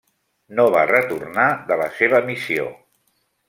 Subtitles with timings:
[0.59, 2.67] No va retornar de la seva missió.